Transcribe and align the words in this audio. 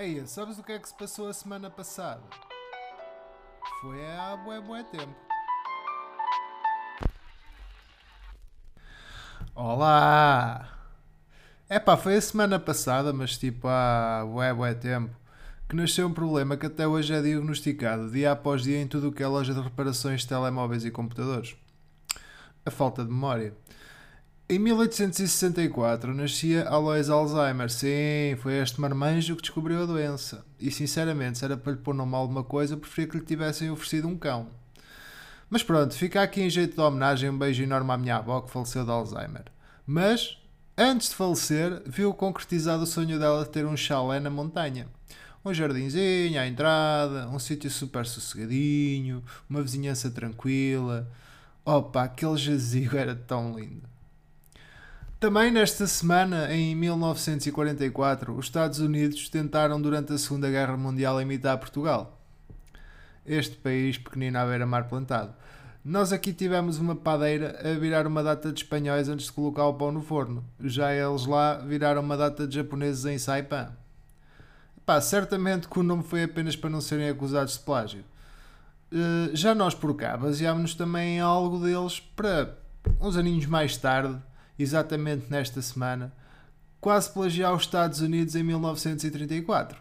Eia, 0.00 0.26
sabes 0.26 0.58
o 0.58 0.62
que 0.62 0.72
é 0.72 0.78
que 0.78 0.88
se 0.88 0.94
passou 0.94 1.28
a 1.28 1.32
semana 1.34 1.68
passada? 1.68 2.22
Foi 3.82 4.02
há 4.06 4.34
bué 4.34 4.58
bué 4.58 4.82
tempo. 4.84 5.14
Olá! 9.54 10.74
Epá, 11.68 11.98
foi 11.98 12.16
a 12.16 12.20
semana 12.22 12.58
passada, 12.58 13.12
mas 13.12 13.36
tipo 13.36 13.68
há 13.68 14.24
bué 14.24 14.54
bué 14.54 14.72
tempo, 14.72 15.14
que 15.68 15.76
nasceu 15.76 16.06
um 16.06 16.14
problema 16.14 16.56
que 16.56 16.64
até 16.64 16.86
hoje 16.86 17.12
é 17.12 17.20
diagnosticado 17.20 18.10
dia 18.10 18.32
após 18.32 18.62
dia 18.62 18.80
em 18.80 18.88
tudo 18.88 19.10
o 19.10 19.12
que 19.12 19.22
é 19.22 19.26
loja 19.26 19.52
de 19.52 19.60
reparações 19.60 20.22
de 20.22 20.28
telemóveis 20.28 20.82
e 20.82 20.90
computadores. 20.90 21.54
A 22.64 22.70
falta 22.70 23.04
de 23.04 23.10
memória. 23.10 23.54
Em 24.50 24.58
1864 24.58 26.12
nascia 26.12 26.68
Alois 26.68 27.08
Alzheimer. 27.08 27.70
Sim, 27.70 28.34
foi 28.42 28.54
este 28.54 28.80
marmanjo 28.80 29.36
que 29.36 29.42
descobriu 29.42 29.80
a 29.80 29.86
doença. 29.86 30.44
E 30.58 30.72
sinceramente, 30.72 31.38
se 31.38 31.44
era 31.44 31.56
para 31.56 31.70
lhe 31.70 31.78
pôr 31.78 31.94
nome 31.94 32.16
a 32.16 32.18
alguma 32.18 32.42
coisa, 32.42 32.74
eu 32.74 32.78
preferia 32.78 33.08
que 33.08 33.16
lhe 33.18 33.24
tivessem 33.24 33.70
oferecido 33.70 34.08
um 34.08 34.18
cão. 34.18 34.48
Mas 35.48 35.62
pronto, 35.62 35.94
fica 35.94 36.20
aqui 36.20 36.40
em 36.42 36.50
jeito 36.50 36.74
de 36.74 36.80
homenagem 36.80 37.30
um 37.30 37.38
beijo 37.38 37.62
enorme 37.62 37.92
à 37.92 37.96
minha 37.96 38.16
avó 38.16 38.40
que 38.40 38.50
faleceu 38.50 38.84
de 38.84 38.90
Alzheimer. 38.90 39.44
Mas, 39.86 40.36
antes 40.76 41.10
de 41.10 41.14
falecer, 41.14 41.84
viu 41.86 42.12
concretizado 42.12 42.82
o 42.82 42.88
sonho 42.88 43.20
dela 43.20 43.44
de 43.44 43.50
ter 43.50 43.64
um 43.64 43.76
chalé 43.76 44.18
na 44.18 44.30
montanha. 44.30 44.88
Um 45.44 45.54
jardinzinho 45.54 46.40
à 46.40 46.48
entrada, 46.48 47.28
um 47.28 47.38
sítio 47.38 47.70
super 47.70 48.04
sossegadinho, 48.04 49.22
uma 49.48 49.62
vizinhança 49.62 50.10
tranquila. 50.10 51.08
Opa, 51.64 52.02
aquele 52.02 52.34
jazigo 52.36 52.96
era 52.96 53.14
tão 53.14 53.56
lindo. 53.56 53.88
Também 55.20 55.50
nesta 55.50 55.86
semana, 55.86 56.50
em 56.50 56.74
1944, 56.74 58.34
os 58.34 58.46
Estados 58.46 58.78
Unidos 58.78 59.28
tentaram 59.28 59.78
durante 59.78 60.14
a 60.14 60.18
Segunda 60.18 60.48
Guerra 60.48 60.78
Mundial 60.78 61.20
imitar 61.20 61.58
Portugal. 61.58 62.18
Este 63.26 63.54
país 63.56 63.98
pequenino 63.98 64.38
à 64.38 64.46
beira-mar 64.46 64.88
plantado. 64.88 65.34
Nós 65.84 66.10
aqui 66.10 66.32
tivemos 66.32 66.78
uma 66.78 66.96
padeira 66.96 67.60
a 67.62 67.78
virar 67.78 68.06
uma 68.06 68.22
data 68.22 68.50
de 68.50 68.62
espanhóis 68.62 69.10
antes 69.10 69.26
de 69.26 69.32
colocar 69.32 69.66
o 69.66 69.74
pão 69.74 69.92
no 69.92 70.00
forno. 70.00 70.42
Já 70.58 70.94
eles 70.94 71.26
lá 71.26 71.58
viraram 71.58 72.00
uma 72.00 72.16
data 72.16 72.48
de 72.48 72.54
japoneses 72.54 73.04
em 73.04 73.18
Saipan. 73.18 73.76
Pá, 74.86 75.02
certamente 75.02 75.68
que 75.68 75.78
o 75.78 75.82
nome 75.82 76.02
foi 76.02 76.22
apenas 76.22 76.56
para 76.56 76.70
não 76.70 76.80
serem 76.80 77.10
acusados 77.10 77.58
de 77.58 77.60
plágio. 77.60 78.04
Uh, 78.90 79.36
já 79.36 79.54
nós 79.54 79.74
por 79.74 79.94
cá 79.94 80.16
baseámos-nos 80.16 80.74
também 80.74 81.18
em 81.18 81.20
algo 81.20 81.58
deles 81.58 82.00
para 82.00 82.56
uns 82.98 83.18
aninhos 83.18 83.44
mais 83.44 83.76
tarde 83.76 84.18
exatamente 84.62 85.26
nesta 85.30 85.60
semana, 85.62 86.12
quase 86.80 87.12
plagiar 87.12 87.54
os 87.54 87.62
Estados 87.62 88.00
Unidos 88.00 88.34
em 88.34 88.42
1934. 88.42 89.78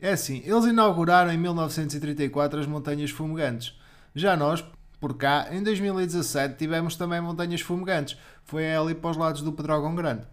É 0.00 0.12
assim, 0.12 0.42
eles 0.44 0.64
inauguraram 0.64 1.32
em 1.32 1.38
1934 1.38 2.60
as 2.60 2.66
Montanhas 2.66 3.10
Fumegantes. 3.10 3.78
Já 4.14 4.36
nós, 4.36 4.64
por 5.00 5.16
cá, 5.16 5.48
em 5.52 5.62
2017 5.62 6.56
tivemos 6.56 6.96
também 6.96 7.20
Montanhas 7.20 7.60
Fumegantes. 7.60 8.16
Foi 8.44 8.74
ali 8.74 8.94
para 8.94 9.10
os 9.10 9.16
lados 9.16 9.42
do 9.42 9.52
Pedrógão 9.52 9.94
Grande. 9.94 10.26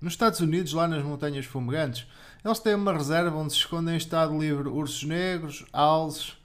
Nos 0.00 0.12
Estados 0.12 0.40
Unidos, 0.40 0.74
lá 0.74 0.86
nas 0.86 1.02
Montanhas 1.02 1.46
Fumegantes, 1.46 2.06
eles 2.44 2.58
têm 2.58 2.74
uma 2.74 2.92
reserva 2.92 3.36
onde 3.36 3.52
se 3.52 3.58
escondem 3.58 3.94
em 3.94 3.96
estado 3.96 4.38
livre 4.38 4.68
ursos 4.68 5.02
negros, 5.02 5.64
alces. 5.72 6.36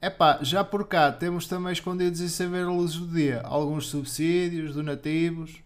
Epá, 0.00 0.38
já 0.42 0.62
por 0.62 0.86
cá 0.86 1.10
temos 1.10 1.46
também 1.46 1.72
escondidos 1.72 2.20
e 2.20 2.28
sem 2.28 2.50
ver 2.50 2.64
a 2.64 2.70
luz 2.70 2.94
do 2.94 3.06
dia 3.06 3.40
alguns 3.44 3.86
subsídios, 3.86 4.74
donativos, 4.74 5.62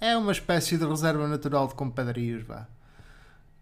é 0.00 0.16
uma 0.16 0.32
espécie 0.32 0.76
de 0.76 0.86
reserva 0.86 1.26
natural 1.26 1.66
de 1.66 1.74
compadrios, 1.74 2.44
vá. 2.44 2.66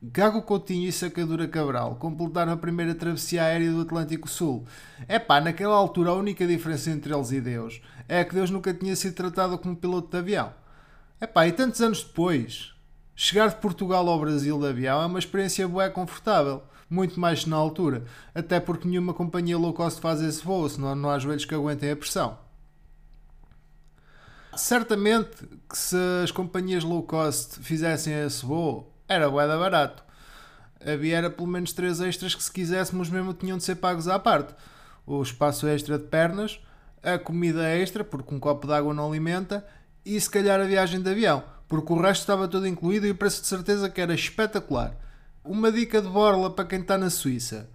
Gago 0.02 0.42
Coutinho 0.42 0.86
e 0.86 0.92
Sacadura 0.92 1.48
Cabral 1.48 1.96
completaram 1.96 2.52
a 2.52 2.56
primeira 2.56 2.94
travessia 2.94 3.42
aérea 3.42 3.70
do 3.70 3.80
Atlântico 3.80 4.28
Sul. 4.28 4.66
É 5.08 5.18
pá, 5.18 5.40
naquela 5.40 5.74
altura 5.74 6.10
a 6.10 6.14
única 6.14 6.46
diferença 6.46 6.90
entre 6.90 7.14
eles 7.14 7.32
e 7.32 7.40
Deus 7.40 7.80
é 8.06 8.22
que 8.22 8.34
Deus 8.34 8.50
nunca 8.50 8.74
tinha 8.74 8.94
sido 8.94 9.14
tratado 9.14 9.56
como 9.56 9.74
piloto 9.74 10.10
de 10.10 10.18
avião. 10.18 10.52
É 11.18 11.26
pá, 11.26 11.46
e 11.48 11.52
tantos 11.52 11.80
anos 11.80 12.04
depois, 12.04 12.74
chegar 13.14 13.48
de 13.48 13.56
Portugal 13.56 14.06
ao 14.06 14.20
Brasil 14.20 14.60
de 14.60 14.66
avião 14.66 15.02
é 15.02 15.06
uma 15.06 15.18
experiência 15.18 15.66
boa 15.66 15.86
e 15.86 15.90
confortável. 15.90 16.62
Muito 16.88 17.18
mais 17.18 17.46
na 17.46 17.56
altura, 17.56 18.04
até 18.32 18.60
porque 18.60 18.86
nenhuma 18.86 19.14
companhia 19.14 19.58
low 19.58 19.72
cost 19.72 20.00
faz 20.00 20.20
esse 20.20 20.44
voo, 20.44 20.68
senão 20.68 20.94
não 20.94 21.10
há 21.10 21.18
joelhos 21.18 21.44
que 21.44 21.54
aguentem 21.54 21.90
a 21.90 21.96
pressão. 21.96 22.38
Certamente 24.56 25.46
que 25.68 25.76
se 25.76 25.96
as 26.24 26.30
companhias 26.30 26.82
low 26.82 27.02
cost 27.02 27.60
fizessem 27.60 28.14
esse 28.24 28.44
voo, 28.44 28.92
era 29.08 29.30
boeda 29.30 29.58
barato. 29.58 30.02
Havia 30.84 31.18
era 31.18 31.30
pelo 31.30 31.48
menos 31.48 31.72
três 31.72 32.00
extras 32.00 32.34
que 32.34 32.42
se 32.42 32.52
quiséssemos 32.52 33.10
mesmo 33.10 33.34
tinham 33.34 33.58
de 33.58 33.64
ser 33.64 33.76
pagos 33.76 34.08
à 34.08 34.18
parte. 34.18 34.54
O 35.06 35.22
espaço 35.22 35.66
extra 35.66 35.98
de 35.98 36.04
pernas, 36.04 36.60
a 37.02 37.18
comida 37.18 37.68
extra, 37.68 38.02
porque 38.02 38.34
um 38.34 38.40
copo 38.40 38.66
de 38.66 38.72
água 38.72 38.92
não 38.92 39.08
alimenta, 39.08 39.64
e 40.04 40.20
se 40.20 40.30
calhar 40.30 40.60
a 40.60 40.64
viagem 40.64 41.02
de 41.02 41.10
avião, 41.10 41.42
porque 41.68 41.92
o 41.92 42.00
resto 42.00 42.22
estava 42.22 42.48
tudo 42.48 42.66
incluído 42.66 43.06
e 43.06 43.10
o 43.10 43.14
preço 43.14 43.42
de 43.42 43.48
certeza 43.48 43.90
que 43.90 44.00
era 44.00 44.14
espetacular. 44.14 44.96
Uma 45.44 45.70
dica 45.70 46.00
de 46.00 46.08
borla 46.08 46.50
para 46.50 46.64
quem 46.64 46.80
está 46.80 46.96
na 46.96 47.10
Suíça. 47.10 47.68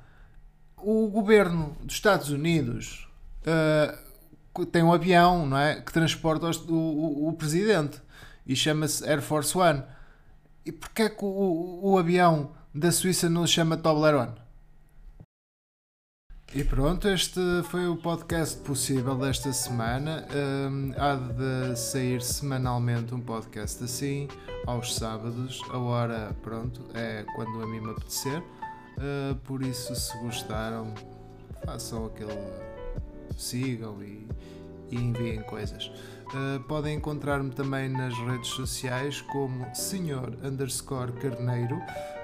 O 0.78 1.08
governo 1.08 1.78
dos 1.82 1.96
Estados 1.96 2.30
Unidos 2.30 3.08
uh, 3.42 4.11
tem 4.72 4.84
um 4.84 4.92
avião 4.92 5.46
não 5.46 5.58
é, 5.58 5.82
que 5.82 5.94
transporta 5.94 6.52
o, 6.68 6.74
o, 6.74 7.30
o 7.30 7.34
presidente 7.34 8.02
e 8.46 8.56
chama-se 8.56 9.08
Air 9.08 9.22
Force 9.22 9.58
One. 9.58 9.84
E 10.66 10.72
porquê 10.72 11.10
que 11.10 11.24
o, 11.24 11.80
o, 11.84 11.98
avião 11.98 12.52
da 12.74 12.92
Suíça 12.92 13.30
não 13.30 13.48
se 13.48 13.54
chama 13.54 13.78
Toblerone? 13.78 14.36
E 16.54 16.66
pronto, 16.66 17.08
este 17.08 17.40
foi 17.70 17.88
o 17.88 17.96
podcast 17.96 18.58
possível 18.58 19.16
desta 19.16 19.54
semana. 19.54 20.28
Um, 20.36 20.92
há 20.98 21.16
de 21.16 21.80
sair 21.80 22.22
semanalmente 22.22 23.16
um 23.16 23.22
podcast 23.22 23.82
assim, 23.86 24.28
aos 24.68 24.94
sábados. 24.96 25.62
A 25.70 25.78
hora, 25.78 26.36
pronto, 26.44 26.82
é 26.94 27.24
quando 27.36 27.64
a 27.64 27.68
mim 27.68 27.80
me 27.80 27.92
apetecer. 27.92 28.40
Uh, 28.40 29.34
por 29.46 29.64
isso, 29.64 29.96
se 29.96 30.16
gostaram, 30.20 30.94
façam 31.66 32.06
aquele 32.06 32.71
sigam 33.38 34.02
e, 34.04 34.28
e 34.90 34.96
enviem 34.96 35.42
coisas. 35.44 35.92
Uh, 36.34 36.62
podem 36.64 36.96
encontrar-me 36.96 37.52
também 37.52 37.90
nas 37.90 38.14
redes 38.18 38.50
sociais 38.50 39.22
como 39.22 39.66
Senhor 39.76 40.34
underscore 40.44 41.12
Carneiro 41.14 41.78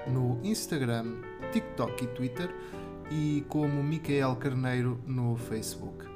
no 0.06 0.40
Instagram, 0.42 1.16
TikTok 1.52 2.04
e 2.04 2.06
Twitter 2.08 2.54
e 3.10 3.44
como 3.48 3.82
Micael 3.82 4.34
Carneiro 4.36 5.00
no 5.06 5.36
Facebook. 5.36 6.06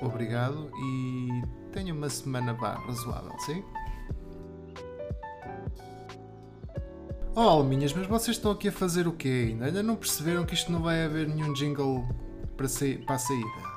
Obrigado 0.00 0.70
e 0.74 1.42
tenha 1.72 1.92
uma 1.92 2.08
semana 2.08 2.54
vá 2.54 2.74
razoável, 2.74 3.38
sim? 3.40 3.62
Oh, 7.36 7.40
alminhas, 7.40 7.92
mas 7.92 8.06
vocês 8.06 8.36
estão 8.36 8.52
aqui 8.52 8.68
a 8.68 8.72
fazer 8.72 9.08
o 9.08 9.12
quê 9.12 9.48
ainda? 9.50 9.66
Ainda 9.66 9.82
não 9.82 9.96
perceberam 9.96 10.46
que 10.46 10.54
isto 10.54 10.70
não 10.70 10.80
vai 10.80 11.04
haver 11.04 11.26
nenhum 11.26 11.52
jingle 11.52 12.06
para, 12.56 12.68
para 13.04 13.14
a 13.16 13.18
saída? 13.18 13.73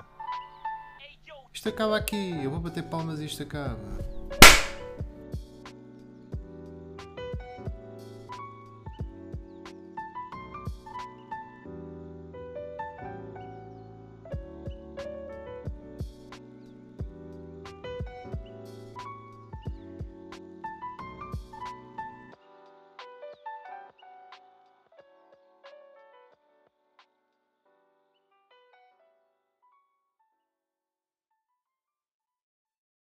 Isto 1.67 1.75
acaba 1.75 1.97
aqui. 1.97 2.39
Eu 2.41 2.49
vou 2.49 2.61
bater 2.61 2.81
palmas 2.81 3.19
e 3.19 3.25
isto 3.25 3.43
acaba. 3.43 3.77